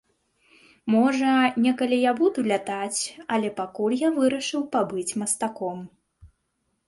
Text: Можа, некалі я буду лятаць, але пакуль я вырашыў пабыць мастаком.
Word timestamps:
Можа, 0.93 1.33
некалі 1.65 1.97
я 2.03 2.11
буду 2.21 2.39
лятаць, 2.51 3.01
але 3.37 3.51
пакуль 3.59 3.95
я 4.07 4.13
вырашыў 4.17 4.61
пабыць 4.77 5.17
мастаком. 5.23 5.79